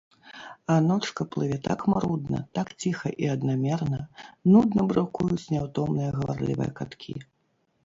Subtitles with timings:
[0.75, 4.01] А ночка плыве так марудна, так ціха і аднамерна,
[4.55, 7.13] нудна брукуюць няўтомныя гаварлівыя каткі.